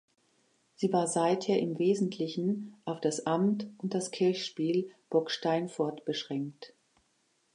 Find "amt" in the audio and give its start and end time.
3.27-3.67